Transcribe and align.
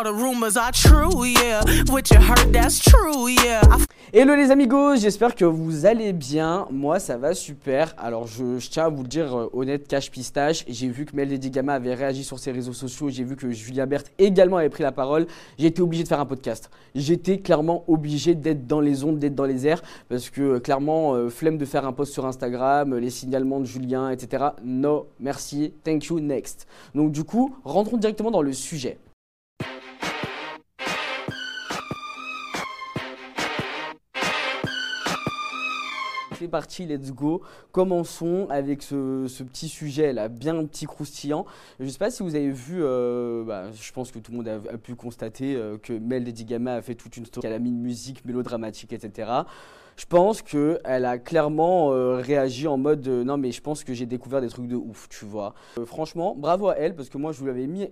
all 0.00 0.04
the 0.04 0.14
rumors 0.14 0.56
are 0.56 0.72
true, 0.72 1.26
yeah. 1.26 1.62
What 1.88 2.10
you 2.10 2.18
heard, 2.20 2.52
that's 2.52 2.78
true, 2.78 3.28
yeah. 3.28 3.60
Hello 4.12 4.34
les 4.34 4.50
amigos, 4.50 4.96
j'espère 4.96 5.34
que 5.34 5.44
vous 5.44 5.84
allez 5.86 6.12
bien. 6.12 6.66
Moi 6.70 6.98
ça 6.98 7.16
va 7.16 7.34
super. 7.34 7.94
Alors 7.98 8.26
je, 8.26 8.58
tiens 8.68 8.86
à 8.86 8.88
vous 8.88 9.02
le 9.02 9.08
dire 9.08 9.36
euh, 9.36 9.50
honnête, 9.52 9.86
cache 9.86 10.10
pistache. 10.10 10.64
J'ai 10.66 10.88
vu 10.88 11.04
que 11.04 11.14
Mel 11.14 11.28
Lady 11.28 11.50
Gamma 11.50 11.74
avait 11.74 11.94
réagi 11.94 12.24
sur 12.24 12.38
ses 12.38 12.50
réseaux 12.50 12.72
sociaux. 12.72 13.10
J'ai 13.10 13.24
vu 13.24 13.36
que 13.36 13.50
Julien 13.50 13.86
Berthe 13.86 14.10
également 14.18 14.56
avait 14.56 14.70
pris 14.70 14.82
la 14.82 14.92
parole. 14.92 15.26
J'ai 15.58 15.66
été 15.66 15.82
obligé 15.82 16.02
de 16.02 16.08
faire 16.08 16.20
un 16.20 16.26
podcast. 16.26 16.70
J'étais 16.94 17.38
clairement 17.38 17.84
obligé 17.86 18.34
d'être 18.34 18.66
dans 18.66 18.80
les 18.80 19.04
ondes, 19.04 19.18
d'être 19.18 19.34
dans 19.34 19.44
les 19.44 19.66
airs. 19.66 19.82
Parce 20.08 20.30
que 20.30 20.40
euh, 20.40 20.60
clairement, 20.60 21.14
euh, 21.14 21.28
flemme 21.28 21.58
de 21.58 21.64
faire 21.66 21.86
un 21.86 21.92
post 21.92 22.12
sur 22.12 22.24
Instagram, 22.26 22.96
les 22.96 23.10
signalements 23.10 23.60
de 23.60 23.66
Julien, 23.66 24.10
etc. 24.10 24.44
No, 24.64 25.08
merci, 25.20 25.74
thank 25.84 26.06
you, 26.06 26.20
next. 26.20 26.66
Donc 26.94 27.12
du 27.12 27.24
coup, 27.24 27.54
rentrons 27.64 27.98
directement 27.98 28.30
dans 28.30 28.42
le 28.42 28.52
sujet. 28.52 28.98
C'est 36.40 36.48
parti, 36.48 36.86
let's 36.86 37.12
go. 37.12 37.42
Commençons 37.70 38.46
avec 38.48 38.82
ce, 38.82 39.26
petit 39.42 39.68
sujet 39.68 40.14
là, 40.14 40.28
bien 40.28 40.64
petit 40.64 40.86
croustillant. 40.86 41.44
Je 41.78 41.84
ne 41.84 41.90
sais 41.90 41.98
pas 41.98 42.10
si 42.10 42.22
vous 42.22 42.34
avez 42.34 42.50
vu, 42.50 42.82
euh, 42.82 43.44
bah, 43.44 43.70
je 43.72 43.92
pense 43.92 44.10
que 44.10 44.18
tout 44.18 44.32
le 44.32 44.38
monde 44.38 44.48
a, 44.48 44.78
pu 44.78 44.94
constater 44.94 45.54
euh, 45.54 45.76
que 45.76 45.92
Mel 45.92 46.24
Lady 46.24 46.46
Gamma 46.46 46.74
a 46.74 46.82
fait 46.82 46.94
toute 46.94 47.16
une 47.18 47.26
story, 47.26 47.46
elle 47.46 47.52
a 47.52 47.58
mis 47.58 47.68
une 47.68 47.82
musique 47.82 48.24
mélodramatique, 48.24 48.94
etc. 48.94 49.30
Je 49.96 50.06
pense 50.06 50.40
qu'elle 50.40 51.04
a 51.04 51.18
clairement 51.18 51.92
euh, 51.92 52.16
réagi 52.16 52.66
en 52.66 52.78
mode 52.78 53.06
non 53.06 53.36
mais 53.36 53.52
je 53.52 53.60
pense 53.60 53.84
que 53.84 53.92
j'ai 53.92 54.06
découvert 54.06 54.40
des 54.40 54.48
trucs 54.48 54.66
de 54.66 54.76
ouf, 54.76 55.08
tu 55.10 55.26
vois. 55.26 55.54
franchement, 55.84 56.34
bravo 56.34 56.68
à 56.68 56.76
elle 56.76 56.96
parce 56.96 57.10
que 57.10 57.18
moi 57.18 57.32
je 57.32 57.38
vous 57.38 57.46
l'avais 57.46 57.66
mis 57.66 57.86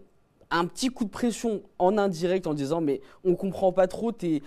un 0.51 0.65
petit 0.65 0.89
coup 0.89 1.05
de 1.05 1.11
pression 1.11 1.61
en 1.79 1.99
indirect 1.99 2.47
en 2.47 2.55
disant 2.55 2.81
mais 2.81 3.03
on 3.25 3.35
comprend 3.35 3.73
pas 3.73 3.87
trop 3.87 4.11
tes 4.11 4.43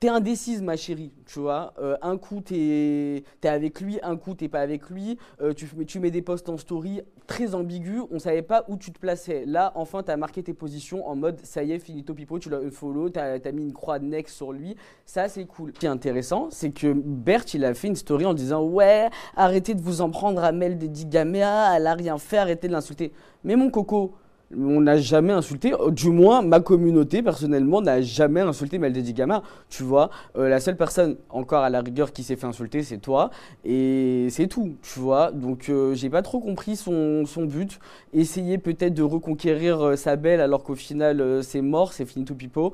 t'es 0.00 0.08
indécise, 0.08 0.62
ma 0.62 0.76
chérie, 0.76 1.12
tu 1.26 1.40
vois. 1.40 1.72
Euh, 1.78 1.96
un 2.02 2.16
coup, 2.18 2.40
t'es 2.40 3.24
es 3.42 3.48
avec 3.48 3.80
lui, 3.80 3.98
un 4.02 4.16
coup, 4.16 4.34
t'es 4.34 4.48
pas 4.48 4.60
avec 4.60 4.90
lui. 4.90 5.18
Euh, 5.40 5.54
tu, 5.54 6.00
mets 6.00 6.10
des 6.10 6.22
posts 6.22 6.48
en 6.48 6.58
story 6.58 7.00
très 7.26 7.54
ambigus. 7.54 8.02
On 8.10 8.18
savait 8.18 8.42
pas 8.42 8.64
où 8.68 8.76
tu 8.76 8.92
te 8.92 8.98
plaçais. 8.98 9.44
Là, 9.46 9.72
enfin, 9.74 10.02
t'as 10.02 10.16
marqué 10.16 10.42
tes 10.42 10.52
positions 10.52 11.06
en 11.08 11.16
mode 11.16 11.40
ça 11.44 11.62
y 11.62 11.72
est, 11.72 11.78
finito 11.78 12.14
pipo, 12.14 12.38
tu 12.38 12.50
l'as 12.50 12.60
follow, 12.70 13.08
t'as 13.08 13.38
as 13.42 13.52
mis 13.52 13.62
une 13.62 13.72
croix 13.72 13.98
de 13.98 14.04
next 14.04 14.36
sur 14.36 14.52
lui. 14.52 14.76
Ça, 15.06 15.28
c'est 15.28 15.46
cool. 15.46 15.72
Ce 15.74 15.80
qui 15.80 15.86
est 15.86 15.90
intéressant, 15.90 16.48
c'est 16.50 16.70
que 16.70 16.92
Bert, 16.92 17.44
il 17.54 17.64
a 17.64 17.72
fait 17.74 17.88
une 17.88 17.96
story 17.96 18.26
en 18.26 18.34
disant 18.34 18.64
Ouais, 18.64 19.08
arrêtez 19.34 19.74
de 19.74 19.80
vous 19.80 20.00
en 20.02 20.10
prendre 20.10 20.44
à 20.44 20.52
Mel 20.52 20.78
de 20.78 20.86
Digamea, 20.86 21.76
elle 21.76 21.86
a 21.86 21.94
rien 21.94 22.18
fait, 22.18 22.38
arrêtez 22.38 22.68
de 22.68 22.72
l'insulter. 22.72 23.12
Mais 23.44 23.56
mon 23.56 23.70
coco, 23.70 24.14
on 24.54 24.80
n'a 24.80 24.96
jamais 24.96 25.32
insulté, 25.32 25.72
euh, 25.74 25.90
du 25.90 26.10
moins 26.10 26.42
ma 26.42 26.60
communauté 26.60 27.22
personnellement 27.22 27.80
n'a 27.82 28.00
jamais 28.00 28.40
insulté 28.40 28.78
Maldedi 28.78 29.12
Gama. 29.12 29.42
Tu 29.68 29.82
vois, 29.82 30.10
euh, 30.36 30.48
la 30.48 30.60
seule 30.60 30.76
personne 30.76 31.16
encore 31.30 31.62
à 31.62 31.70
la 31.70 31.80
rigueur 31.80 32.12
qui 32.12 32.22
s'est 32.22 32.36
fait 32.36 32.46
insulter, 32.46 32.82
c'est 32.82 32.98
toi. 32.98 33.30
Et 33.64 34.28
c'est 34.30 34.46
tout, 34.46 34.76
tu 34.82 35.00
vois. 35.00 35.32
Donc 35.32 35.68
euh, 35.68 35.94
j'ai 35.94 36.10
pas 36.10 36.22
trop 36.22 36.40
compris 36.40 36.76
son, 36.76 37.24
but. 37.46 37.78
Essayer 38.12 38.58
peut-être 38.58 38.94
de 38.94 39.02
reconquérir 39.02 39.96
sa 39.98 40.16
belle 40.16 40.40
alors 40.40 40.62
qu'au 40.62 40.74
final 40.74 41.42
c'est 41.42 41.60
mort, 41.60 41.92
c'est 41.92 42.06
fini 42.06 42.24
tout 42.24 42.34
pipo. 42.34 42.72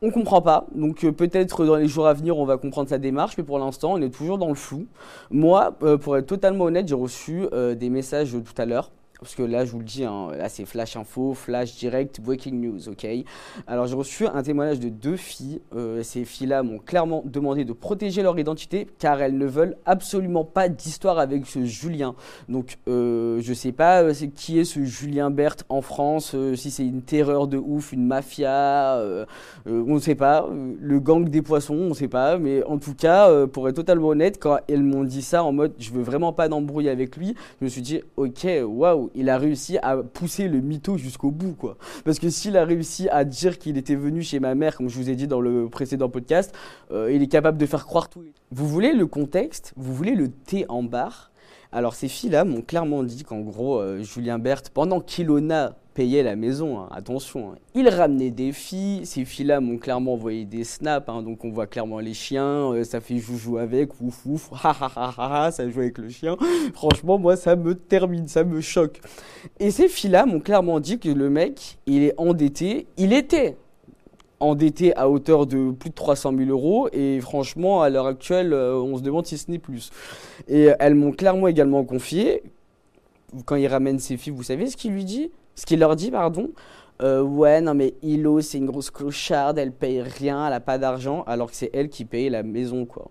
On 0.00 0.12
comprend 0.12 0.40
pas, 0.40 0.66
donc 0.76 1.04
peut-être 1.10 1.64
dans 1.64 1.74
les 1.74 1.88
jours 1.88 2.06
à 2.06 2.14
venir 2.14 2.38
on 2.38 2.44
va 2.44 2.56
comprendre 2.56 2.88
sa 2.88 2.98
démarche, 2.98 3.36
mais 3.36 3.42
pour 3.42 3.58
l'instant 3.58 3.94
on 3.94 4.00
est 4.00 4.10
toujours 4.10 4.38
dans 4.38 4.48
le 4.48 4.54
flou. 4.54 4.86
Moi, 5.32 5.72
pour 6.00 6.16
être 6.16 6.26
totalement 6.26 6.66
honnête, 6.66 6.86
j'ai 6.86 6.94
reçu 6.94 7.46
des 7.76 7.90
messages 7.90 8.30
tout 8.30 8.62
à 8.62 8.64
l'heure 8.64 8.92
parce 9.20 9.34
que 9.34 9.42
là, 9.42 9.64
je 9.64 9.72
vous 9.72 9.78
le 9.78 9.84
dis, 9.84 10.04
hein, 10.04 10.28
là 10.36 10.48
c'est 10.48 10.64
flash 10.64 10.96
info, 10.96 11.34
flash 11.34 11.76
direct, 11.76 12.20
breaking 12.20 12.60
news, 12.60 12.88
ok? 12.88 13.06
Alors 13.66 13.86
j'ai 13.86 13.96
reçu 13.96 14.26
un 14.26 14.42
témoignage 14.42 14.80
de 14.80 14.88
deux 14.88 15.16
filles. 15.16 15.60
Euh, 15.74 16.02
ces 16.02 16.24
filles-là 16.24 16.62
m'ont 16.62 16.78
clairement 16.78 17.22
demandé 17.24 17.64
de 17.64 17.72
protéger 17.72 18.22
leur 18.22 18.38
identité 18.38 18.86
car 18.98 19.20
elles 19.20 19.36
ne 19.36 19.46
veulent 19.46 19.76
absolument 19.86 20.44
pas 20.44 20.68
d'histoire 20.68 21.18
avec 21.18 21.46
ce 21.46 21.64
Julien. 21.64 22.14
Donc 22.48 22.78
euh, 22.88 23.40
je 23.42 23.52
sais 23.52 23.72
pas 23.72 24.02
euh, 24.02 24.12
qui 24.34 24.58
est 24.58 24.64
ce 24.64 24.84
Julien 24.84 25.30
Berthe 25.30 25.64
en 25.68 25.82
France, 25.82 26.32
euh, 26.34 26.54
si 26.54 26.70
c'est 26.70 26.86
une 26.86 27.02
terreur 27.02 27.46
de 27.48 27.58
ouf, 27.58 27.92
une 27.92 28.06
mafia, 28.06 29.02
on 29.66 29.94
ne 29.94 30.00
sait 30.00 30.14
pas. 30.14 30.48
Le 30.80 31.00
gang 31.00 31.28
des 31.28 31.42
poissons, 31.42 31.74
on 31.74 31.88
ne 31.90 31.94
sait 31.94 32.08
pas. 32.08 32.38
Mais 32.38 32.62
en 32.64 32.78
tout 32.78 32.94
cas, 32.94 33.46
pour 33.46 33.68
être 33.68 33.76
totalement 33.76 34.08
honnête, 34.08 34.38
quand 34.40 34.58
elles 34.68 34.82
m'ont 34.82 35.04
dit 35.04 35.22
ça 35.22 35.44
en 35.44 35.52
mode 35.52 35.74
je 35.78 35.90
veux 35.90 36.02
vraiment 36.02 36.32
pas 36.32 36.48
d'embrouille 36.48 36.88
avec 36.88 37.16
lui, 37.16 37.34
je 37.60 37.64
me 37.64 37.68
suis 37.68 37.82
dit 37.82 38.00
ok, 38.16 38.46
waouh 38.64 39.07
il 39.14 39.28
a 39.30 39.38
réussi 39.38 39.78
à 39.78 39.96
pousser 39.96 40.48
le 40.48 40.60
mytho 40.60 40.96
jusqu'au 40.96 41.30
bout, 41.30 41.54
quoi. 41.54 41.76
Parce 42.04 42.18
que 42.18 42.30
s'il 42.30 42.56
a 42.56 42.64
réussi 42.64 43.08
à 43.08 43.24
dire 43.24 43.58
qu'il 43.58 43.76
était 43.76 43.94
venu 43.94 44.22
chez 44.22 44.40
ma 44.40 44.54
mère, 44.54 44.76
comme 44.76 44.88
je 44.88 44.96
vous 44.96 45.10
ai 45.10 45.16
dit 45.16 45.26
dans 45.26 45.40
le 45.40 45.68
précédent 45.68 46.08
podcast, 46.08 46.54
euh, 46.90 47.12
il 47.12 47.22
est 47.22 47.28
capable 47.28 47.58
de 47.58 47.66
faire 47.66 47.86
croire 47.86 48.08
tout. 48.08 48.24
Vous 48.50 48.68
voulez 48.68 48.92
le 48.92 49.06
contexte? 49.06 49.72
Vous 49.76 49.94
voulez 49.94 50.14
le 50.14 50.28
thé 50.28 50.64
en 50.68 50.82
barre? 50.82 51.30
Alors 51.70 51.94
ces 51.94 52.08
filles-là 52.08 52.44
m'ont 52.44 52.62
clairement 52.62 53.02
dit 53.02 53.24
qu'en 53.24 53.40
gros, 53.40 53.78
euh, 53.78 54.02
Julien 54.02 54.38
Berthe, 54.38 54.70
pendant 54.70 55.00
qu'Ilona 55.00 55.76
payait 55.98 56.22
la 56.22 56.36
maison, 56.36 56.78
hein, 56.78 56.88
attention, 56.92 57.50
hein, 57.50 57.54
il 57.74 57.88
ramenait 57.88 58.30
des 58.30 58.52
filles, 58.52 59.04
ces 59.04 59.24
filles-là 59.24 59.58
m'ont 59.58 59.78
clairement 59.78 60.12
envoyé 60.12 60.44
des 60.44 60.62
snaps, 60.62 61.08
hein, 61.08 61.22
donc 61.22 61.44
on 61.44 61.50
voit 61.50 61.66
clairement 61.66 61.98
les 61.98 62.14
chiens, 62.14 62.72
euh, 62.72 62.84
ça 62.84 63.00
fait 63.00 63.18
joujou 63.18 63.58
avec, 63.58 64.00
ouf 64.00 64.24
ouf, 64.24 64.48
ha 64.62 64.76
ha 64.80 64.92
ha 64.94 65.46
ha, 65.46 65.50
ça 65.50 65.68
joue 65.68 65.80
avec 65.80 65.98
le 65.98 66.08
chien. 66.08 66.36
Franchement, 66.74 67.18
moi 67.18 67.34
ça 67.34 67.56
me 67.56 67.74
termine, 67.74 68.28
ça 68.28 68.44
me 68.44 68.60
choque. 68.60 69.00
Et 69.58 69.72
ces 69.72 69.88
filles-là 69.88 70.24
m'ont 70.24 70.38
clairement 70.38 70.78
dit 70.78 71.00
que 71.00 71.08
le 71.08 71.30
mec, 71.30 71.78
il 71.86 72.04
est 72.04 72.14
endetté, 72.16 72.86
il 72.96 73.12
était 73.12 73.56
endetté 74.38 74.96
à 74.96 75.10
hauteur 75.10 75.48
de 75.48 75.72
plus 75.72 75.90
de 75.90 75.96
300 75.96 76.32
000 76.38 76.48
euros. 76.48 76.88
Et 76.92 77.20
franchement, 77.20 77.82
à 77.82 77.90
l'heure 77.90 78.06
actuelle, 78.06 78.52
euh, 78.52 78.76
on 78.76 78.98
se 78.98 79.02
demande 79.02 79.26
si 79.26 79.36
ce 79.36 79.50
n'est 79.50 79.58
plus. 79.58 79.90
Et 80.46 80.68
elles 80.78 80.94
m'ont 80.94 81.10
clairement 81.10 81.48
également 81.48 81.82
confié, 81.82 82.44
quand 83.46 83.56
il 83.56 83.66
ramène 83.66 83.98
ses 83.98 84.16
filles, 84.16 84.32
vous 84.32 84.44
savez 84.44 84.68
ce 84.68 84.76
qu'il 84.76 84.92
lui 84.92 85.04
dit? 85.04 85.32
Ce 85.58 85.66
qu'il 85.66 85.80
leur 85.80 85.96
dit, 85.96 86.12
pardon 86.12 86.50
euh, 87.02 87.20
ouais, 87.20 87.60
non, 87.60 87.74
mais 87.74 87.94
Hilo, 88.02 88.40
c'est 88.40 88.58
une 88.58 88.66
grosse 88.66 88.90
clocharde, 88.90 89.58
elle 89.58 89.72
paye 89.72 90.02
rien, 90.02 90.46
elle 90.46 90.52
a 90.52 90.60
pas 90.60 90.78
d'argent, 90.78 91.22
alors 91.28 91.48
que 91.50 91.56
c'est 91.56 91.70
elle 91.72 91.88
qui 91.88 92.04
paye 92.04 92.28
la 92.28 92.42
maison, 92.42 92.86
quoi. 92.86 93.10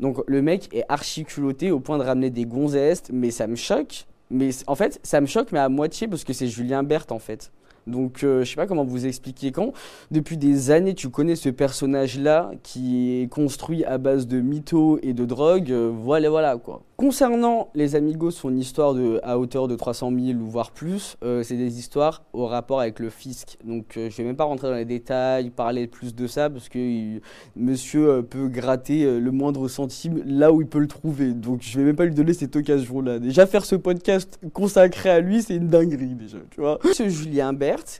Donc 0.00 0.22
le 0.26 0.42
mec 0.42 0.68
est 0.72 0.84
archi 0.88 1.24
culotté 1.24 1.70
au 1.70 1.78
point 1.78 1.98
de 1.98 2.02
ramener 2.02 2.30
des 2.30 2.46
gonzesses, 2.46 3.04
mais 3.12 3.30
ça 3.30 3.46
me 3.46 3.54
choque. 3.56 4.06
Mais 4.30 4.50
en 4.66 4.74
fait, 4.74 5.00
ça 5.02 5.20
me 5.20 5.26
choque, 5.26 5.52
mais 5.52 5.58
à 5.58 5.68
moitié 5.68 6.08
parce 6.08 6.24
que 6.24 6.32
c'est 6.32 6.48
Julien 6.48 6.82
Berthe, 6.82 7.12
en 7.12 7.18
fait. 7.18 7.50
Donc, 7.88 8.22
euh, 8.22 8.44
je 8.44 8.50
sais 8.50 8.56
pas 8.56 8.66
comment 8.66 8.84
vous 8.84 9.06
expliquer 9.06 9.52
quand. 9.52 9.72
Depuis 10.10 10.36
des 10.36 10.70
années, 10.70 10.94
tu 10.94 11.08
connais 11.08 11.36
ce 11.36 11.48
personnage-là 11.48 12.50
qui 12.62 13.22
est 13.22 13.28
construit 13.28 13.84
à 13.84 13.98
base 13.98 14.26
de 14.26 14.40
mythos 14.40 14.98
et 15.02 15.12
de 15.12 15.24
drogue. 15.24 15.70
Euh, 15.70 15.90
voilà, 15.92 16.30
voilà, 16.30 16.56
quoi. 16.56 16.82
Concernant 16.96 17.68
les 17.76 17.94
Amigos, 17.94 18.32
son 18.32 18.56
histoire 18.56 18.92
de, 18.92 19.20
à 19.22 19.38
hauteur 19.38 19.68
de 19.68 19.76
300 19.76 20.10
000 20.10 20.40
ou 20.40 20.46
voire 20.46 20.72
plus, 20.72 21.16
euh, 21.22 21.44
c'est 21.44 21.56
des 21.56 21.78
histoires 21.78 22.24
au 22.32 22.46
rapport 22.46 22.80
avec 22.80 22.98
le 22.98 23.08
fisc. 23.08 23.56
Donc 23.64 23.96
euh, 23.96 24.10
je 24.10 24.16
vais 24.16 24.24
même 24.24 24.34
pas 24.34 24.42
rentrer 24.42 24.68
dans 24.68 24.74
les 24.74 24.84
détails, 24.84 25.50
parler 25.50 25.86
plus 25.86 26.16
de 26.16 26.26
ça, 26.26 26.50
parce 26.50 26.68
que 26.68 27.20
monsieur 27.54 28.24
peut 28.28 28.48
gratter 28.48 29.20
le 29.20 29.30
moindre 29.30 29.68
centime 29.68 30.20
là 30.26 30.50
où 30.52 30.60
il 30.60 30.66
peut 30.66 30.80
le 30.80 30.88
trouver. 30.88 31.34
Donc 31.34 31.60
je 31.62 31.78
vais 31.78 31.84
même 31.84 31.94
pas 31.94 32.04
lui 32.04 32.14
donner 32.14 32.32
cette 32.32 32.56
occasion-là. 32.56 33.20
Déjà 33.20 33.46
faire 33.46 33.64
ce 33.64 33.76
podcast 33.76 34.40
consacré 34.52 35.10
à 35.10 35.20
lui, 35.20 35.42
c'est 35.42 35.54
une 35.54 35.68
dinguerie 35.68 36.16
déjà, 36.16 36.38
tu 36.50 36.60
vois. 36.60 36.80
Ce 36.92 37.08
Julien 37.08 37.52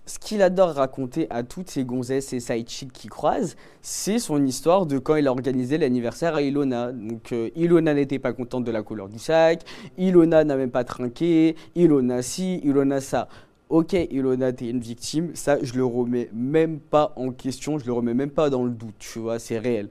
Ce 0.07 0.19
qu'il 0.19 0.43
adore 0.43 0.71
raconter 0.71 1.27
à 1.31 1.43
toutes 1.43 1.71
ces 1.71 1.85
gonzesses 1.85 2.33
et 2.33 2.41
side 2.41 2.69
chicks 2.69 2.93
qui 2.93 3.09
croisent, 3.09 3.57
c'est 3.83 4.19
son 4.19 4.45
histoire 4.45 4.87
de 4.87 4.99
quand 4.99 5.17
il 5.17 5.27
a 5.27 5.31
organisé 5.31 5.79
l'anniversaire 5.79 6.35
à 6.35 6.43
Ilona. 6.43 6.93
Donc 6.93 7.35
Ilona 7.57 7.95
n'était 7.95 8.19
pas 8.19 8.33
contente 8.33 8.65
de 8.65 8.71
la 8.71 8.83
couleur 8.83 9.09
du 9.09 9.19
sac, 9.19 9.63
Ilona 9.97 10.45
n'a 10.45 10.57
même 10.57 10.71
pas 10.71 10.85
trinqué, 10.85 11.57
Ilona 11.75 12.23
si, 12.23 12.57
Ilona 12.59 13.01
ça. 13.01 13.29
Ok, 13.69 13.93
Ilona, 13.93 14.51
t'es 14.55 14.71
une 14.71 14.81
victime, 14.81 15.33
ça, 15.35 15.59
je 15.63 15.75
le 15.75 15.85
remets 15.85 16.31
même 16.33 16.81
pas 16.81 17.13
en 17.17 17.33
question, 17.33 17.79
je 17.79 17.85
le 17.85 17.93
remets 17.93 18.15
même 18.15 18.31
pas 18.31 18.49
dans 18.49 18.65
le 18.65 18.71
doute, 18.71 18.95
tu 18.99 19.19
vois, 19.19 19.39
c'est 19.39 19.59
réel. 19.59 19.91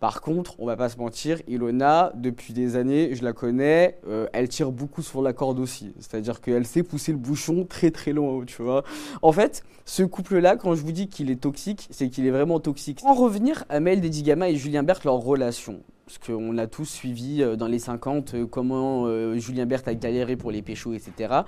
Par 0.00 0.20
contre, 0.20 0.60
on 0.60 0.66
va 0.66 0.76
pas 0.76 0.90
se 0.90 0.98
mentir, 0.98 1.40
Ilona, 1.48 2.12
depuis 2.14 2.52
des 2.52 2.76
années, 2.76 3.14
je 3.14 3.24
la 3.24 3.32
connais, 3.32 3.98
euh, 4.06 4.26
elle 4.34 4.48
tire 4.48 4.70
beaucoup 4.70 5.00
sur 5.00 5.22
la 5.22 5.32
corde 5.32 5.58
aussi. 5.58 5.94
C'est-à-dire 5.98 6.42
qu'elle 6.42 6.66
sait 6.66 6.82
pousser 6.82 7.12
le 7.12 7.18
bouchon 7.18 7.64
très 7.64 7.90
très 7.90 8.12
loin, 8.12 8.44
tu 8.44 8.62
vois. 8.62 8.84
En 9.22 9.32
fait, 9.32 9.64
ce 9.86 10.02
couple-là, 10.02 10.56
quand 10.56 10.74
je 10.74 10.82
vous 10.82 10.92
dis 10.92 11.08
qu'il 11.08 11.30
est 11.30 11.40
toxique, 11.40 11.88
c'est 11.90 12.10
qu'il 12.10 12.26
est 12.26 12.30
vraiment 12.30 12.60
toxique. 12.60 13.00
En 13.04 13.14
revenir 13.14 13.64
à 13.70 13.80
Mel 13.80 14.02
Dedigama 14.02 14.50
et 14.50 14.56
Julien 14.56 14.82
Berthe, 14.82 15.04
leur 15.04 15.14
relation 15.14 15.80
parce 16.06 16.18
qu'on 16.18 16.56
a 16.56 16.68
tous 16.68 16.84
suivi 16.84 17.42
euh, 17.42 17.56
dans 17.56 17.66
les 17.66 17.80
50 17.80 18.34
euh, 18.34 18.46
comment 18.46 19.06
euh, 19.06 19.36
Julien 19.38 19.66
Berthe 19.66 19.88
a 19.88 19.94
galéré 19.96 20.36
pour 20.36 20.52
les 20.52 20.62
péchos, 20.62 20.94
etc. 20.94 21.40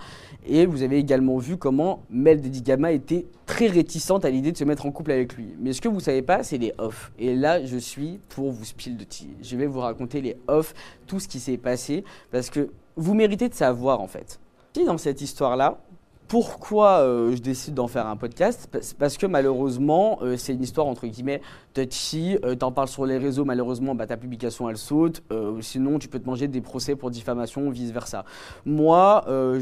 Et 0.44 0.66
vous 0.66 0.82
avez 0.82 0.98
également 0.98 1.38
vu 1.38 1.56
comment 1.56 2.02
Mel 2.10 2.40
Dedigama 2.40 2.90
était 2.90 3.26
très 3.46 3.68
réticente 3.68 4.24
à 4.24 4.30
l'idée 4.30 4.50
de 4.50 4.56
se 4.56 4.64
mettre 4.64 4.84
en 4.84 4.90
couple 4.90 5.12
avec 5.12 5.34
lui. 5.34 5.54
Mais 5.60 5.72
ce 5.72 5.80
que 5.80 5.86
vous 5.86 5.96
ne 5.96 6.00
savez 6.00 6.22
pas, 6.22 6.42
c'est 6.42 6.58
les 6.58 6.72
off. 6.78 7.12
Et 7.20 7.36
là, 7.36 7.64
je 7.64 7.76
suis 7.76 8.18
pour 8.30 8.50
vous 8.50 8.64
spill 8.64 8.96
de 8.96 9.04
tea. 9.04 9.28
Je 9.40 9.56
vais 9.56 9.66
vous 9.66 9.78
raconter 9.78 10.20
les 10.20 10.36
off, 10.48 10.74
tout 11.06 11.20
ce 11.20 11.28
qui 11.28 11.38
s'est 11.38 11.56
passé, 11.56 12.02
parce 12.32 12.50
que 12.50 12.70
vous 12.96 13.14
méritez 13.14 13.48
de 13.48 13.54
savoir 13.54 14.00
en 14.00 14.08
fait. 14.08 14.40
Si 14.74 14.84
dans 14.84 14.98
cette 14.98 15.20
histoire-là, 15.20 15.78
pourquoi 16.26 17.00
je 17.32 17.38
décide 17.38 17.74
d'en 17.74 17.88
faire 17.88 18.06
un 18.06 18.16
podcast? 18.16 18.68
Parce 18.98 19.16
que 19.16 19.24
malheureusement, 19.24 20.18
c'est 20.36 20.52
une 20.52 20.62
histoire 20.62 20.86
entre 20.86 21.06
guillemets 21.06 21.40
touchy. 21.86 22.38
Euh, 22.44 22.54
T'en 22.54 22.72
parles 22.72 22.88
sur 22.88 23.06
les 23.06 23.18
réseaux, 23.18 23.44
malheureusement, 23.44 23.94
bah, 23.94 24.06
ta 24.06 24.16
publication 24.16 24.68
elle 24.68 24.76
saute. 24.76 25.22
Euh, 25.30 25.60
sinon, 25.60 25.98
tu 25.98 26.08
peux 26.08 26.18
te 26.18 26.26
manger 26.26 26.48
des 26.48 26.60
procès 26.60 26.96
pour 26.96 27.10
diffamation 27.10 27.70
vice 27.70 27.90
versa. 27.92 28.24
Moi, 28.66 29.24
euh, 29.28 29.60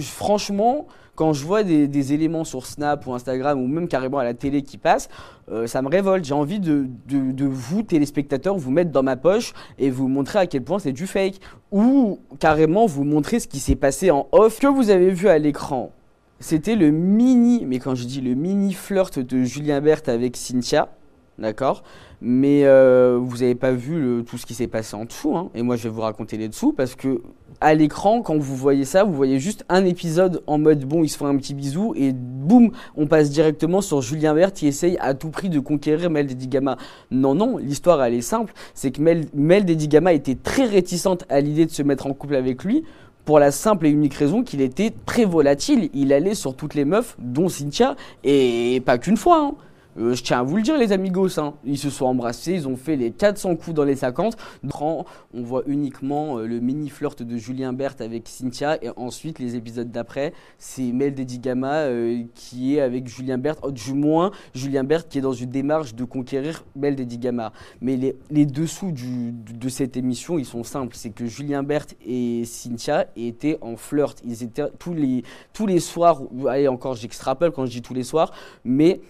franchement, 0.00 0.86
quand 1.14 1.32
je 1.32 1.44
vois 1.44 1.62
des, 1.62 1.88
des 1.88 2.12
éléments 2.12 2.44
sur 2.44 2.66
Snap 2.66 3.06
ou 3.06 3.14
Instagram 3.14 3.60
ou 3.60 3.66
même 3.66 3.88
carrément 3.88 4.18
à 4.18 4.24
la 4.24 4.34
télé 4.34 4.62
qui 4.62 4.76
passent, 4.76 5.08
euh, 5.50 5.66
ça 5.66 5.80
me 5.80 5.88
révolte. 5.88 6.24
J'ai 6.24 6.34
envie 6.34 6.60
de, 6.60 6.86
de, 7.08 7.32
de 7.32 7.44
vous, 7.46 7.82
téléspectateurs, 7.82 8.56
vous 8.56 8.70
mettre 8.70 8.90
dans 8.90 9.02
ma 9.02 9.16
poche 9.16 9.54
et 9.78 9.88
vous 9.90 10.08
montrer 10.08 10.40
à 10.40 10.46
quel 10.46 10.62
point 10.62 10.78
c'est 10.78 10.92
du 10.92 11.06
fake. 11.06 11.40
Ou 11.72 12.20
carrément 12.38 12.84
vous 12.86 13.04
montrer 13.04 13.40
ce 13.40 13.48
qui 13.48 13.60
s'est 13.60 13.76
passé 13.76 14.10
en 14.10 14.28
off 14.32 14.60
que 14.60 14.66
vous 14.66 14.90
avez 14.90 15.10
vu 15.10 15.28
à 15.28 15.38
l'écran. 15.38 15.90
C'était 16.38 16.76
le 16.76 16.90
mini, 16.90 17.64
mais 17.64 17.78
quand 17.78 17.94
je 17.94 18.04
dis 18.04 18.20
le 18.20 18.34
mini 18.34 18.74
flirt 18.74 19.18
de 19.18 19.42
Julien 19.42 19.80
Berthe 19.80 20.10
avec 20.10 20.36
Cynthia, 20.36 20.90
d'accord 21.38 21.82
Mais 22.20 22.64
euh, 22.64 23.18
vous 23.20 23.38
n'avez 23.38 23.54
pas 23.54 23.72
vu 23.72 24.22
tout 24.26 24.38
ce 24.38 24.46
qui 24.46 24.54
s'est 24.54 24.66
passé 24.66 24.96
en 24.96 25.04
dessous, 25.04 25.36
hein, 25.36 25.50
et 25.54 25.62
moi 25.62 25.76
je 25.76 25.84
vais 25.84 25.90
vous 25.90 26.00
raconter 26.00 26.36
les 26.36 26.48
dessous 26.48 26.72
parce 26.72 26.94
que 26.94 27.20
à 27.60 27.74
l'écran, 27.74 28.20
quand 28.20 28.36
vous 28.36 28.54
voyez 28.54 28.84
ça, 28.84 29.04
vous 29.04 29.14
voyez 29.14 29.38
juste 29.38 29.64
un 29.70 29.84
épisode 29.86 30.42
en 30.46 30.58
mode 30.58 30.84
bon, 30.84 31.02
ils 31.04 31.08
se 31.08 31.16
font 31.16 31.26
un 31.26 31.36
petit 31.36 31.54
bisou 31.54 31.94
et 31.96 32.12
boum, 32.12 32.70
on 32.96 33.06
passe 33.06 33.30
directement 33.30 33.80
sur 33.80 34.02
Julien 34.02 34.34
Berthe 34.34 34.56
qui 34.56 34.66
essaye 34.66 34.98
à 35.00 35.14
tout 35.14 35.30
prix 35.30 35.48
de 35.48 35.58
conquérir 35.60 36.10
Mel 36.10 36.26
Dedigama. 36.26 36.76
Non, 37.10 37.34
non, 37.34 37.56
l'histoire 37.56 38.02
elle 38.02 38.14
est 38.14 38.20
simple, 38.20 38.52
c'est 38.74 38.90
que 38.90 39.00
Mel, 39.00 39.26
Mel 39.34 39.64
Dedigama 39.64 40.12
était 40.12 40.34
très 40.34 40.66
réticente 40.66 41.24
à 41.30 41.40
l'idée 41.40 41.64
de 41.64 41.70
se 41.70 41.82
mettre 41.82 42.06
en 42.06 42.12
couple 42.12 42.34
avec 42.34 42.62
lui 42.62 42.84
pour 43.24 43.38
la 43.40 43.50
simple 43.50 43.86
et 43.86 43.90
unique 43.90 44.14
raison 44.14 44.42
qu'il 44.42 44.60
était 44.60 44.92
très 45.04 45.24
volatile. 45.24 45.90
Il 45.94 46.12
allait 46.12 46.34
sur 46.34 46.54
toutes 46.54 46.74
les 46.74 46.84
meufs, 46.84 47.16
dont 47.18 47.48
Cynthia, 47.48 47.96
et 48.22 48.80
pas 48.86 48.98
qu'une 48.98 49.16
fois. 49.16 49.40
hein. 49.40 49.54
Euh, 49.98 50.14
je 50.14 50.22
tiens 50.22 50.40
à 50.40 50.42
vous 50.42 50.56
le 50.56 50.62
dire, 50.62 50.76
les 50.76 50.92
amigos. 50.92 51.38
Hein. 51.38 51.54
Ils 51.64 51.78
se 51.78 51.90
sont 51.90 52.06
embrassés, 52.06 52.52
ils 52.52 52.68
ont 52.68 52.76
fait 52.76 52.96
les 52.96 53.10
400 53.12 53.56
coups 53.56 53.74
dans 53.74 53.84
les 53.84 53.96
50. 53.96 54.36
Dans- 54.62 55.04
On 55.34 55.42
voit 55.42 55.62
uniquement 55.66 56.38
euh, 56.38 56.46
le 56.46 56.60
mini 56.60 56.88
flirt 56.88 57.22
de 57.22 57.36
Julien 57.36 57.72
Berthe 57.72 58.00
avec 58.00 58.28
Cynthia, 58.28 58.82
et 58.82 58.90
ensuite, 58.96 59.38
les 59.38 59.56
épisodes 59.56 59.90
d'après, 59.90 60.32
c'est 60.58 60.92
Mel 60.92 61.14
Dedigama 61.14 61.74
euh, 61.84 62.22
qui 62.34 62.76
est 62.76 62.80
avec 62.80 63.06
Julien 63.08 63.38
Berthe, 63.38 63.60
Oh, 63.62 63.70
du 63.70 63.92
moins 63.94 64.30
Julien 64.54 64.84
Berthe 64.84 65.08
qui 65.08 65.18
est 65.18 65.22
dans 65.22 65.32
une 65.32 65.50
démarche 65.50 65.94
de 65.94 66.04
conquérir 66.04 66.64
Mel 66.76 66.96
Dedigama. 66.96 67.52
Mais 67.80 67.96
les, 67.96 68.16
les 68.30 68.46
dessous 68.46 68.92
du- 68.92 69.32
de 69.32 69.68
cette 69.68 69.96
émission, 69.96 70.38
ils 70.38 70.44
sont 70.46 70.62
simples. 70.64 70.94
C'est 70.96 71.10
que 71.10 71.26
Julien 71.26 71.62
Berthe 71.62 71.94
et 72.06 72.44
Cynthia 72.44 73.06
étaient 73.16 73.58
en 73.60 73.76
flirt. 73.76 74.20
Ils 74.24 74.42
étaient 74.42 74.64
tous 74.78 74.94
les, 74.94 75.22
tous 75.52 75.66
les 75.66 75.80
soirs, 75.80 76.20
allez 76.48 76.68
encore 76.68 76.94
j'extrapole 76.94 77.52
quand 77.52 77.66
je 77.66 77.70
dis 77.72 77.82
tous 77.82 77.94
les 77.94 78.02
soirs, 78.04 78.32
mais 78.64 79.00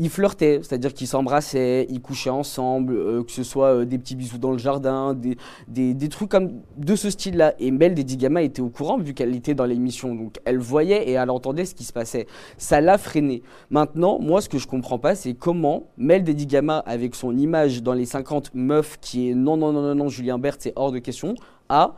ils 0.00 0.08
flirtaient, 0.08 0.60
c'est-à-dire 0.62 0.94
qu'ils 0.94 1.06
s'embrassaient, 1.06 1.86
ils 1.90 2.00
couchaient 2.00 2.30
ensemble, 2.30 2.94
euh, 2.94 3.22
que 3.22 3.30
ce 3.30 3.42
soit 3.42 3.66
euh, 3.66 3.84
des 3.84 3.98
petits 3.98 4.16
bisous 4.16 4.38
dans 4.38 4.50
le 4.50 4.56
jardin, 4.58 5.14
des, 5.14 5.36
des, 5.68 6.08
trucs 6.08 6.30
comme 6.30 6.62
de 6.78 6.96
ce 6.96 7.10
style-là. 7.10 7.52
Et 7.58 7.70
Mel 7.70 7.94
Dedigama 7.94 8.42
était 8.42 8.62
au 8.62 8.70
courant 8.70 8.96
vu 8.98 9.12
qu'elle 9.12 9.36
était 9.36 9.54
dans 9.54 9.66
l'émission, 9.66 10.14
donc 10.14 10.38
elle 10.46 10.58
voyait 10.58 11.06
et 11.06 11.12
elle 11.12 11.28
entendait 11.28 11.66
ce 11.66 11.74
qui 11.74 11.84
se 11.84 11.92
passait. 11.92 12.26
Ça 12.56 12.80
l'a 12.80 12.96
freiné. 12.96 13.42
Maintenant, 13.68 14.18
moi, 14.18 14.40
ce 14.40 14.48
que 14.48 14.56
je 14.56 14.66
comprends 14.66 14.98
pas, 14.98 15.14
c'est 15.14 15.34
comment 15.34 15.90
Mel 15.98 16.24
Dedigama, 16.24 16.78
avec 16.78 17.14
son 17.14 17.36
image 17.36 17.82
dans 17.82 17.92
les 17.92 18.06
50 18.06 18.54
meufs 18.54 18.98
qui 19.02 19.28
est 19.28 19.34
non, 19.34 19.58
non, 19.58 19.70
non, 19.70 19.82
non, 19.82 19.94
non, 19.94 20.08
Julien 20.08 20.38
Berthe, 20.38 20.62
c'est 20.62 20.72
hors 20.76 20.92
de 20.92 20.98
question, 20.98 21.34
a 21.68 21.94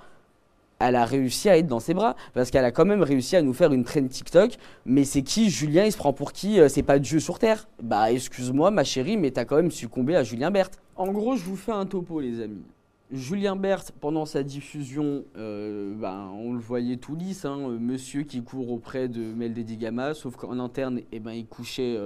elle 0.88 0.96
a 0.96 1.04
réussi 1.04 1.48
à 1.48 1.56
être 1.58 1.66
dans 1.66 1.80
ses 1.80 1.94
bras 1.94 2.16
parce 2.34 2.50
qu'elle 2.50 2.64
a 2.64 2.70
quand 2.72 2.84
même 2.84 3.02
réussi 3.02 3.36
à 3.36 3.42
nous 3.42 3.52
faire 3.52 3.72
une 3.72 3.84
traîne 3.84 4.08
TikTok. 4.08 4.56
Mais 4.86 5.04
c'est 5.04 5.22
qui 5.22 5.50
Julien 5.50 5.84
Il 5.84 5.92
se 5.92 5.96
prend 5.96 6.12
pour 6.12 6.32
qui 6.32 6.60
Euh, 6.60 6.68
C'est 6.68 6.82
pas 6.82 6.98
Dieu 6.98 7.20
sur 7.20 7.38
terre? 7.38 7.68
Bah 7.82 8.10
excuse-moi 8.12 8.70
ma 8.70 8.84
chérie, 8.84 9.16
mais 9.16 9.30
t'as 9.30 9.44
quand 9.44 9.56
même 9.56 9.70
succombé 9.70 10.16
à 10.16 10.22
Julien 10.24 10.50
Berthe. 10.50 10.78
En 10.96 11.10
gros, 11.12 11.36
je 11.36 11.44
vous 11.44 11.56
fais 11.56 11.72
un 11.72 11.86
topo, 11.86 12.20
les 12.20 12.40
amis. 12.40 12.62
Julien 13.10 13.56
Berthe, 13.56 13.92
pendant 14.00 14.24
sa 14.24 14.42
diffusion, 14.42 15.24
euh, 15.36 15.92
ben, 15.94 16.30
on 16.34 16.54
le 16.54 16.58
voyait 16.58 16.96
tout 16.96 17.14
lisse, 17.14 17.44
hein, 17.44 17.58
euh, 17.60 17.78
monsieur 17.78 18.22
qui 18.22 18.42
court 18.42 18.70
auprès 18.70 19.08
de 19.08 19.20
Mel 19.20 19.52
Dedigama, 19.52 20.14
sauf 20.14 20.36
qu'en 20.36 20.58
interne, 20.58 21.00
eh 21.12 21.20
ben, 21.20 21.32
il 21.32 21.46
couchait 21.46 21.98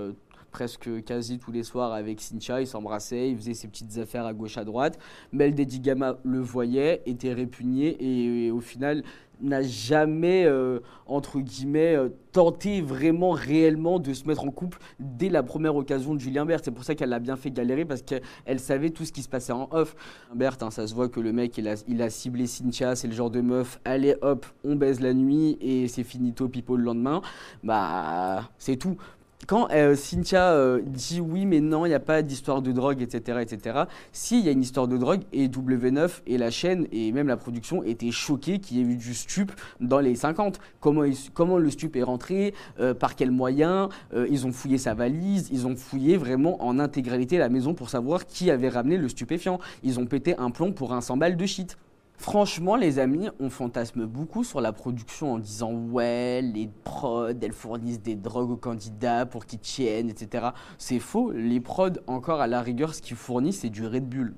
presque 0.57 1.05
quasi 1.05 1.39
tous 1.39 1.53
les 1.53 1.63
soirs 1.63 1.93
avec 1.93 2.19
Cynthia, 2.19 2.63
il 2.63 2.67
s'embrassait, 2.67 3.29
il 3.29 3.37
faisait 3.37 3.53
ses 3.53 3.69
petites 3.69 3.99
affaires 3.99 4.25
à 4.25 4.33
gauche 4.33 4.57
à 4.57 4.65
droite. 4.65 4.99
Mel 5.31 5.55
Dedigama 5.55 6.17
le 6.25 6.41
voyait, 6.41 7.03
était 7.05 7.35
répugné 7.35 7.89
et, 7.89 8.47
et 8.47 8.51
au 8.51 8.61
final 8.61 9.03
n'a 9.41 9.63
jamais, 9.63 10.45
euh, 10.47 10.81
entre 11.07 11.41
guillemets, 11.41 11.95
euh, 11.95 12.09
tenté 12.33 12.81
vraiment 12.81 13.31
réellement 13.31 13.99
de 13.99 14.13
se 14.13 14.27
mettre 14.27 14.45
en 14.45 14.51
couple 14.51 14.79
dès 14.99 15.29
la 15.29 15.43
première 15.43 15.77
occasion 15.77 16.15
de 16.15 16.21
Julien 16.21 16.45
Berthe. 16.45 16.65
C'est 16.65 16.71
pour 16.71 16.85
ça 16.85 16.95
qu'elle 16.95 17.11
l'a 17.11 17.19
bien 17.19 17.37
fait 17.37 17.51
galérer 17.51 17.85
parce 17.85 18.03
qu'elle 18.03 18.61
savait 18.61 18.91
tout 18.91 19.05
ce 19.05 19.13
qui 19.13 19.23
se 19.23 19.29
passait 19.29 19.53
en 19.53 19.69
off. 19.73 19.95
Berthe, 20.35 20.63
hein, 20.63 20.71
ça 20.71 20.87
se 20.87 20.95
voit 20.95 21.09
que 21.09 21.21
le 21.21 21.33
mec, 21.33 21.57
il 21.59 21.69
a, 21.69 21.75
il 21.87 22.03
a 22.03 22.11
ciblé 22.11 22.47
Cynthia, 22.47 22.97
c'est 22.97 23.09
le 23.09 23.15
genre 23.15 23.31
de 23.31 23.41
meuf, 23.41 23.81
allez 23.85 24.17
hop, 24.23 24.47
on 24.65 24.77
baise 24.77 25.01
la 25.01 25.15
nuit 25.15 25.57
et 25.61 25.89
c'est 25.89 26.05
finito 26.05 26.49
pipo 26.49 26.77
le 26.77 26.85
lendemain. 26.85 27.21
Bah, 27.63 28.51
c'est 28.59 28.77
tout. 28.77 28.97
Quand 29.47 29.69
euh, 29.71 29.95
Cynthia 29.95 30.51
euh, 30.51 30.81
dit 30.85 31.21
oui 31.21 31.47
mais 31.47 31.61
non, 31.61 31.87
il 31.87 31.91
n'y 31.91 31.95
a 31.95 32.01
pas 32.01 32.23
d'histoire 32.23 32.63
de 32.63 32.73
drogue, 32.73 33.01
etc., 33.01 33.39
etc., 33.41 33.85
si, 34.11 34.41
il 34.41 34.45
y 34.45 34.49
a 34.49 34.53
une 34.53 34.63
histoire 34.63 34.89
de 34.89 34.97
drogue 34.97 35.23
et 35.33 35.47
W9 35.47 36.23
et 36.27 36.37
la 36.37 36.51
chaîne 36.51 36.89
et 36.91 37.13
même 37.13 37.29
la 37.29 37.37
production 37.37 37.85
étaient 37.85 38.11
choqués 38.11 38.59
qu'il 38.59 38.79
y 38.79 38.81
ait 38.81 38.85
eu 38.85 38.97
du 38.97 39.15
stup 39.15 39.53
dans 39.81 40.01
les 40.01 40.17
50. 40.17 40.59
Comment, 40.81 41.05
comment 41.33 41.59
le 41.59 41.71
stup 41.71 41.95
est 41.95 42.03
rentré, 42.03 42.55
euh, 42.81 42.93
par 42.93 43.15
quels 43.15 43.31
moyens, 43.31 43.89
euh, 44.15 44.27
ils 44.31 44.47
ont 44.47 44.53
fouillé 44.53 44.79
sa 44.79 44.95
valise, 44.95 45.49
ils 45.53 45.67
ont 45.67 45.77
fouillé 45.77 46.17
vraiment 46.17 46.61
en 46.65 46.81
intégralité 46.81 47.39
la 47.39 47.49
maison 47.49 47.73
pour 47.73 47.89
savoir 47.89 48.27
qui 48.27 48.51
avait 48.51 48.69
ramené 48.69 48.97
le 48.97 49.09
stupéfiant. 49.09 49.61
Ils 49.85 50.01
ont 50.01 50.07
pété 50.07 50.37
un 50.39 50.51
plomb 50.51 50.73
pour 50.73 50.93
un 50.93 51.01
100 51.01 51.19
balles 51.19 51.37
de 51.37 51.47
shit. 51.47 51.77
Franchement, 52.19 52.77
les 52.77 52.99
amis, 52.99 53.29
on 53.41 53.51
fantasme 53.51 54.07
beaucoup 54.07 54.43
sur 54.43 54.61
la 54.61 54.73
production 54.73 55.35
en 55.35 55.39
disant 55.39 55.73
ouais, 55.73 56.41
les 56.43 56.69
prods, 56.85 57.29
elles 57.41 57.53
fournissent 57.53 58.03
des 58.03 58.17
drogues 58.17 58.51
aux 58.51 58.57
candidats 58.57 59.27
pour 59.27 59.47
qu'ils 59.47 59.61
tiennent, 59.61 60.09
etc. 60.09 60.49
C'est 60.79 60.99
faux. 60.99 61.31
Les 61.31 61.61
prods, 61.61 62.01
encore 62.07 62.41
à 62.41 62.47
la 62.47 62.63
rigueur, 62.63 62.95
ce 62.95 63.03
qu'ils 63.03 63.17
fournissent, 63.17 63.61
c'est 63.61 63.71
du 63.71 63.87
Red 63.87 64.09
Bull. 64.09 64.35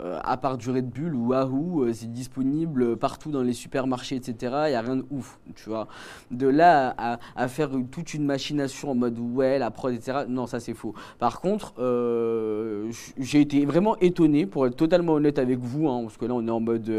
Euh, 0.00 0.18
à 0.24 0.38
part 0.38 0.56
du 0.56 0.70
Red 0.70 0.88
Bull 0.88 1.14
ou 1.14 1.28
Wahoo, 1.28 1.82
euh, 1.82 1.92
c'est 1.92 2.10
disponible 2.10 2.96
partout 2.96 3.30
dans 3.30 3.42
les 3.42 3.52
supermarchés, 3.52 4.16
etc. 4.16 4.34
Il 4.66 4.70
n'y 4.70 4.74
a 4.74 4.80
rien 4.80 4.96
de 4.96 5.04
ouf, 5.10 5.38
tu 5.54 5.68
vois. 5.68 5.86
De 6.30 6.48
là 6.48 6.94
à, 7.36 7.48
faire 7.48 7.70
toute 7.90 8.14
une 8.14 8.24
machination 8.24 8.92
en 8.92 8.94
mode 8.94 9.18
ouais, 9.18 9.58
la 9.58 9.70
prod, 9.70 9.92
etc. 9.92 10.20
Non, 10.28 10.46
ça 10.46 10.60
c'est 10.60 10.72
faux. 10.72 10.94
Par 11.18 11.42
contre, 11.42 11.74
euh, 11.78 12.90
j'ai 13.18 13.42
été 13.42 13.66
vraiment 13.66 13.98
étonné, 13.98 14.46
pour 14.46 14.66
être 14.66 14.76
totalement 14.76 15.12
honnête 15.12 15.38
avec 15.38 15.58
vous, 15.58 15.86
hein, 15.88 16.02
parce 16.04 16.16
que 16.16 16.24
là 16.24 16.32
on 16.34 16.46
est 16.46 16.50
en 16.50 16.60
mode 16.60 16.90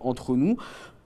entre 0.00 0.34
nous. 0.34 0.56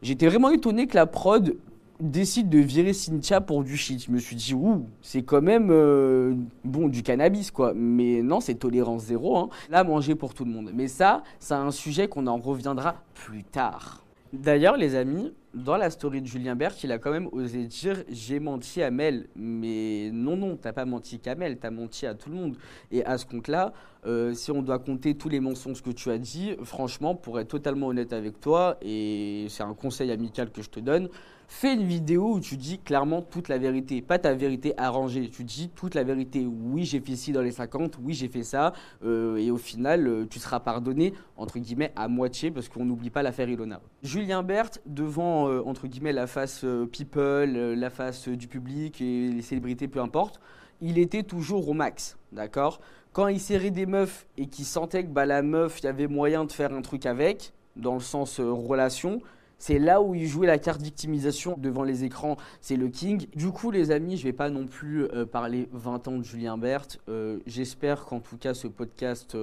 J'étais 0.00 0.28
vraiment 0.28 0.50
étonné 0.50 0.87
que 0.87 0.94
la 0.94 1.06
prod 1.06 1.56
décide 2.02 2.49
de 2.49 2.59
virer 2.59 2.92
Cynthia 2.92 3.40
pour 3.40 3.62
du 3.64 3.76
shit. 3.76 4.04
Je 4.04 4.11
me 4.11 4.18
suis 4.18 4.37
dit, 4.37 4.54
ouh, 4.54 4.87
c'est 5.00 5.23
quand 5.23 5.40
même 5.40 5.68
euh, 5.71 6.35
bon 6.64 6.88
du 6.88 7.02
cannabis 7.02 7.50
quoi. 7.50 7.73
Mais 7.75 8.23
non, 8.23 8.40
c'est 8.40 8.56
tolérance 8.56 9.04
zéro. 9.04 9.37
Hein. 9.38 9.49
Là, 9.71 9.85
manger 9.85 10.14
pour 10.14 10.35
tout 10.35 10.44
le 10.44 10.50
monde. 10.50 10.71
Mais 10.75 10.88
ça, 10.88 11.23
c'est 11.38 11.54
un 11.54 11.71
sujet 11.71 12.09
qu'on 12.09 12.26
en 12.26 12.38
reviendra 12.38 12.97
plus 13.14 13.44
tard. 13.44 14.04
D'ailleurs, 14.32 14.78
les 14.78 14.94
amis, 14.94 15.35
dans 15.52 15.76
la 15.76 15.90
story 15.90 16.23
de 16.23 16.26
Julien 16.26 16.56
Berck, 16.56 16.82
il 16.82 16.90
a 16.90 16.99
quand 16.99 17.11
même 17.11 17.28
osé 17.32 17.66
dire 17.66 18.02
j'ai 18.09 18.40
menti 18.40 18.82
à 18.82 18.90
Mel. 18.90 19.28
Mais 19.37 20.11
non, 20.12 20.37
non, 20.37 20.56
t'as 20.56 20.73
pas 20.73 20.87
menti 20.87 21.18
qu'à 21.18 21.35
Mel, 21.35 21.59
t'as 21.59 21.71
menti 21.71 22.06
à 22.06 22.14
tout 22.14 22.30
le 22.30 22.37
monde. 22.37 22.56
Et 22.90 23.04
à 23.04 23.18
ce 23.18 23.26
compte-là, 23.26 23.75
euh, 24.04 24.35
si 24.35 24.50
on 24.50 24.62
doit 24.62 24.80
compter 24.80 25.14
tous 25.14 25.28
les 25.28 25.38
mensonges 25.38 25.80
que 25.80 25.90
tu 25.90 26.11
as 26.11 26.18
dit, 26.18 26.56
franchement, 26.64 27.14
pour 27.14 27.38
être 27.38 27.49
totalement 27.49 27.88
honnête 27.88 28.12
avec 28.12 28.40
toi, 28.40 28.76
et 28.82 29.47
c'est 29.49 29.62
un 29.62 29.75
conseil 29.75 30.11
amical 30.11 30.50
que 30.50 30.61
je 30.61 30.71
te 30.71 30.80
donne, 30.80 31.09
fais 31.47 31.75
une 31.75 31.85
vidéo 31.85 32.35
où 32.35 32.40
tu 32.40 32.56
dis 32.56 32.78
clairement 32.78 33.23
toute 33.23 33.49
la 33.49 33.59
vérité, 33.59 34.02
pas 34.02 34.18
ta 34.18 34.35
vérité 34.35 34.75
arrangée. 34.76 35.28
Tu 35.28 35.44
dis 35.44 35.68
toute 35.68 35.94
la 35.94 36.02
vérité. 36.02 36.47
Oui, 36.47 36.85
j'ai 36.85 36.99
fait 36.99 37.14
ci 37.14 37.30
dans 37.30 37.42
les 37.42 37.52
50, 37.52 37.99
oui, 38.02 38.14
j'ai 38.14 38.26
fait 38.26 38.42
ça, 38.42 38.73
euh, 39.04 39.37
et 39.37 39.52
au 39.52 39.59
final, 39.59 40.09
euh, 40.09 40.26
tu 40.28 40.40
seras 40.40 40.59
pardonné, 40.59 41.12
entre 41.37 41.61
guillemets, 41.61 41.92
à 41.94 42.09
moitié, 42.09 42.50
parce 42.50 42.68
qu'on 42.68 42.85
n'oublie 42.85 43.11
pas 43.11 43.23
l'affaire 43.23 43.49
Ilona. 43.49 43.80
Julien 44.02 44.42
Berthe, 44.42 44.82
devant, 44.85 45.47
entre 45.64 45.87
guillemets, 45.87 46.12
la 46.12 46.26
face 46.26 46.64
people, 46.90 47.75
la 47.75 47.90
face 47.90 48.28
du 48.28 48.49
public 48.49 49.00
et 49.00 49.28
les 49.28 49.42
célébrités, 49.42 49.87
peu 49.87 50.00
importe, 50.00 50.40
il 50.80 50.99
était 50.99 51.23
toujours 51.23 51.68
au 51.68 51.75
max, 51.75 52.18
d'accord? 52.32 52.80
Quand 53.12 53.28
il 53.28 53.40
serrait 53.40 53.71
des 53.71 53.85
meufs 53.85 54.26
et 54.38 54.47
qu'il 54.47 54.64
sentait 54.64 55.04
que 55.04 55.11
bah, 55.11 55.26
la 55.26 55.42
meuf, 55.42 55.81
il 55.81 55.85
y 55.85 55.88
avait 55.88 56.07
moyen 56.07 56.47
de 56.47 56.52
faire 56.52 56.73
un 56.73 56.81
truc 56.81 57.04
avec, 57.04 57.52
dans 57.76 57.92
le 57.92 58.00
sens 58.00 58.40
euh, 58.40 58.50
relation, 58.50 59.21
c'est 59.59 59.78
là 59.78 60.00
où 60.00 60.14
il 60.14 60.26
jouait 60.26 60.47
la 60.47 60.57
carte 60.57 60.81
victimisation 60.81 61.57
devant 61.59 61.83
les 61.83 62.04
écrans, 62.04 62.38
c'est 62.62 62.76
le 62.76 62.88
king. 62.88 63.26
Du 63.37 63.50
coup, 63.50 63.71
les 63.71 63.90
amis, 63.90 64.16
je 64.16 64.25
vais 64.25 64.33
pas 64.33 64.49
non 64.49 64.66
plus 64.66 65.04
euh, 65.04 65.26
parler 65.26 65.69
20 65.73 66.09
ans 66.09 66.16
de 66.16 66.25
Julien 66.25 66.57
Berthe. 66.57 67.00
Euh, 67.11 67.38
J'espère 67.45 68.07
qu'en 68.07 68.21
tout 68.21 68.38
cas, 68.38 68.54
ce 68.54 68.66
podcast 68.66 69.37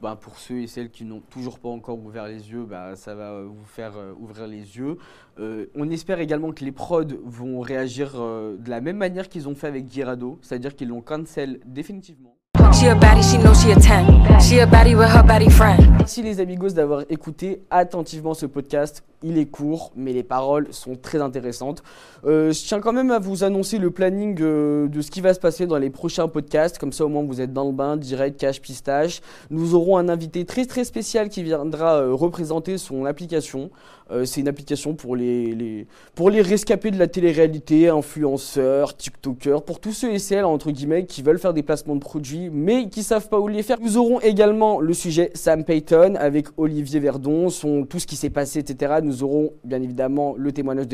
bah, 0.00 0.16
pour 0.18 0.38
ceux 0.38 0.60
et 0.60 0.68
celles 0.68 0.90
qui 0.90 1.04
n'ont 1.04 1.22
toujours 1.30 1.58
pas 1.58 1.70
encore 1.70 1.98
ouvert 1.98 2.28
les 2.28 2.52
yeux, 2.52 2.64
bah, 2.64 2.94
ça 2.94 3.16
va 3.16 3.42
vous 3.42 3.66
faire 3.66 3.94
ouvrir 4.20 4.46
les 4.46 4.78
yeux. 4.78 4.98
On 5.36 5.90
espère 5.90 6.20
également 6.20 6.52
que 6.52 6.64
les 6.64 6.70
prods 6.70 7.02
vont 7.24 7.58
réagir 7.58 8.12
de 8.12 8.70
la 8.70 8.80
même 8.80 8.98
manière 8.98 9.28
qu'ils 9.28 9.48
ont 9.48 9.56
fait 9.56 9.66
avec 9.66 9.90
Girado, 9.90 10.38
c'est-à-dire 10.42 10.76
qu'ils 10.76 10.88
l'ont 10.88 11.02
cancel 11.02 11.58
définitivement. 11.66 12.37
A 12.80 13.22
she 13.22 13.38
knows 13.38 13.60
she 13.60 13.72
a 13.72 13.74
10. 13.74 14.40
She 14.40 14.60
a 14.60 14.66
baddie 14.66 14.94
with 14.94 15.08
her 15.08 15.24
baddie 15.24 15.50
friend. 15.50 15.90
Merci 15.98 16.22
les 16.22 16.38
amigos 16.38 16.68
d'avoir 16.68 17.02
écouté 17.10 17.62
attentivement 17.70 18.34
ce 18.34 18.46
podcast. 18.46 19.02
Il 19.24 19.36
est 19.36 19.46
court, 19.46 19.90
mais 19.96 20.12
les 20.12 20.22
paroles 20.22 20.68
sont 20.70 20.94
très 20.94 21.20
intéressantes. 21.20 21.82
Euh, 22.24 22.52
je 22.52 22.64
tiens 22.64 22.78
quand 22.78 22.92
même 22.92 23.10
à 23.10 23.18
vous 23.18 23.42
annoncer 23.42 23.78
le 23.78 23.90
planning 23.90 24.38
euh, 24.40 24.86
de 24.86 25.00
ce 25.00 25.10
qui 25.10 25.20
va 25.20 25.34
se 25.34 25.40
passer 25.40 25.66
dans 25.66 25.76
les 25.76 25.90
prochains 25.90 26.28
podcasts. 26.28 26.78
Comme 26.78 26.92
ça, 26.92 27.04
au 27.04 27.08
moins, 27.08 27.24
vous 27.24 27.40
êtes 27.40 27.52
dans 27.52 27.64
le 27.64 27.72
bain, 27.72 27.96
direct, 27.96 28.38
cash, 28.38 28.60
pistache. 28.60 29.22
Nous 29.50 29.74
aurons 29.74 29.96
un 29.96 30.08
invité 30.08 30.44
très 30.44 30.64
très 30.64 30.84
spécial 30.84 31.30
qui 31.30 31.42
viendra 31.42 31.96
euh, 31.96 32.14
représenter 32.14 32.78
son 32.78 33.06
application. 33.06 33.70
Euh, 34.10 34.24
c'est 34.24 34.40
une 34.40 34.48
application 34.48 34.94
pour 34.94 35.16
les, 35.16 35.86
pour 36.14 36.30
les 36.30 36.40
rescapés 36.42 36.90
de 36.90 36.98
la 36.98 37.06
télé-réalité, 37.08 37.88
influenceurs, 37.88 38.96
TikTokers, 38.96 39.62
pour 39.62 39.80
tous 39.80 39.92
ceux 39.92 40.12
et 40.12 40.18
celles, 40.18 40.44
entre 40.44 40.70
guillemets, 40.70 41.06
qui 41.06 41.22
veulent 41.22 41.38
faire 41.38 41.52
des 41.54 41.62
placements 41.62 41.94
de 41.94 42.00
produits, 42.00 42.50
mais 42.50 42.88
qui 42.88 43.02
savent 43.02 43.28
pas 43.28 43.38
où 43.38 43.48
les 43.48 43.62
faire. 43.62 43.78
Nous 43.80 43.96
aurons 43.96 44.20
également 44.20 44.80
le 44.80 44.92
sujet 44.94 45.30
Sam 45.34 45.64
Payton 45.64 46.14
avec 46.18 46.46
Olivier 46.56 47.00
Verdon, 47.00 47.48
tout 47.88 47.98
ce 47.98 48.06
qui 48.06 48.16
s'est 48.16 48.30
passé, 48.30 48.60
etc. 48.60 48.94
Nous 49.02 49.22
aurons 49.22 49.52
bien 49.64 49.82
évidemment 49.82 50.34
le 50.36 50.52
témoignage. 50.52 50.86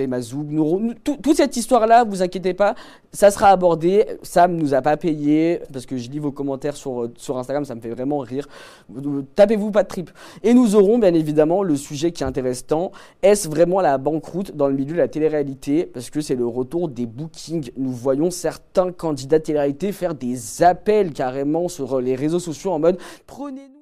Nous 0.49 0.61
aurons, 0.63 0.79
nous- 0.81 0.95
tout- 0.95 1.17
toute 1.23 1.37
cette 1.37 1.57
histoire-là, 1.57 2.05
vous 2.05 2.23
inquiétez 2.23 2.55
pas, 2.55 2.75
ça 3.13 3.31
sera 3.31 3.49
abordé. 3.49 4.05
Sam 4.23 4.57
nous 4.57 4.75
a 4.75 4.83
pas 4.83 4.97
payé, 4.97 5.61
parce 5.73 5.87
que 5.87 5.97
je 5.97 6.11
lis 6.11 6.19
vos 6.19 6.33
commentaires 6.33 6.77
sur, 6.77 7.11
sur 7.17 7.39
Instagram, 7.39 7.65
ça 7.65 7.75
me 7.75 7.81
fait 7.81 7.91
vraiment 7.91 8.19
rire. 8.19 8.49
Euh, 8.97 9.23
Tapez-vous 9.35 9.71
pas 9.71 9.83
de 9.83 9.89
trip. 9.89 10.11
Et 10.43 10.55
nous 10.55 10.75
aurons 10.77 10.99
bien 10.99 11.15
évidemment 11.15 11.63
le 11.63 11.77
sujet 11.77 12.13
qui 12.13 12.25
intéresse 12.25 12.67
tant. 12.67 12.93
Est-ce 13.23 13.49
vraiment 13.49 13.81
la 13.81 13.99
banqueroute 13.99 14.55
dans 14.55 14.69
le 14.69 14.75
milieu 14.75 14.93
de 14.93 14.99
la 14.99 15.09
télé-réalité? 15.09 15.85
Parce 15.85 16.11
que 16.11 16.21
c'est 16.21 16.35
le 16.35 16.47
retour 16.47 16.89
des 16.89 17.07
bookings. 17.07 17.71
Nous 17.77 17.93
voyons 17.93 18.31
certains 18.31 18.93
candidats 18.93 19.39
de 19.39 19.45
télé-réalité 19.45 19.93
faire 19.93 20.15
des 20.15 20.63
appels 20.63 21.13
carrément 21.13 21.69
sur 21.69 22.01
les 22.01 22.15
réseaux 22.15 22.39
sociaux 22.39 22.73
en 22.73 22.79
mode 22.79 22.99
prenez-nous. 23.27 23.75